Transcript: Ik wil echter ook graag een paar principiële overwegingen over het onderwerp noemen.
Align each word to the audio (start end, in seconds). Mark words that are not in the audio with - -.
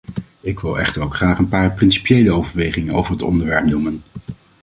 Ik 0.41 0.59
wil 0.59 0.79
echter 0.79 1.01
ook 1.01 1.15
graag 1.15 1.37
een 1.37 1.47
paar 1.47 1.73
principiële 1.73 2.31
overwegingen 2.33 2.93
over 2.93 3.11
het 3.11 3.21
onderwerp 3.21 3.65
noemen. 3.65 4.01